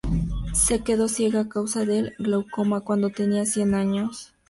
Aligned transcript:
Se 0.55 0.79
quedó 0.81 1.07
ciega 1.07 1.41
a 1.41 1.47
causa 1.47 1.85
del 1.85 2.15
glaucoma 2.17 2.81
cuando 2.81 3.11
tenía 3.11 3.45
cien 3.45 3.75
años. 3.75 4.33